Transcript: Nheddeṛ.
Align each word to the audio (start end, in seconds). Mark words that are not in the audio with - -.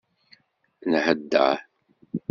Nheddeṛ. 0.91 1.57